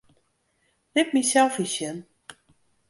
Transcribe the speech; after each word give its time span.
Lit 0.93 1.09
myn 1.11 1.27
selfies 1.31 1.71
sjen. 1.75 1.97